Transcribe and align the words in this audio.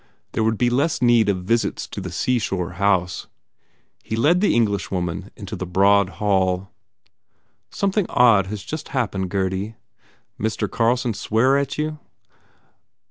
There 0.31 0.43
would 0.43 0.57
be 0.57 0.71
less 0.71 0.99
need 0.99 1.29
of 1.29 1.43
visits 1.43 1.85
to 1.89 2.01
the 2.01 2.11
seashore 2.11 2.71
house. 2.71 3.27
He 4.01 4.15
led 4.15 4.41
the 4.41 4.55
Englishwoman 4.55 5.29
into 5.35 5.55
the 5.55 5.67
broad 5.67 6.13
hall. 6.17 6.71
"Something 7.69 8.07
odd 8.09 8.47
has 8.47 8.63
just 8.63 8.87
happened, 8.97 9.29
Gurdy." 9.29 9.75
"Mr. 10.39 10.67
Carlson 10.67 11.13
swear 11.13 11.55
at 11.55 11.77
you?" 11.77 11.99